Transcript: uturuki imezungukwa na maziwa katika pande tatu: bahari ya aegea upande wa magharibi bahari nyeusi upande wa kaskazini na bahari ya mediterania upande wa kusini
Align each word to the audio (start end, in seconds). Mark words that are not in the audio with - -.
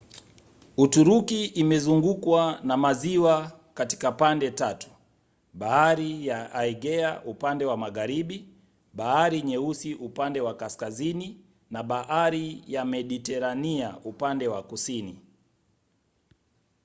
uturuki 0.77 1.45
imezungukwa 1.45 2.59
na 2.63 2.77
maziwa 2.77 3.59
katika 3.73 4.11
pande 4.11 4.51
tatu: 4.51 4.89
bahari 5.53 6.27
ya 6.27 6.53
aegea 6.55 7.23
upande 7.23 7.65
wa 7.65 7.77
magharibi 7.77 8.49
bahari 8.93 9.41
nyeusi 9.41 9.95
upande 9.95 10.41
wa 10.41 10.53
kaskazini 10.57 11.41
na 11.71 11.83
bahari 11.83 12.63
ya 12.67 12.85
mediterania 12.85 13.97
upande 14.03 14.47
wa 14.47 14.63
kusini 14.63 15.21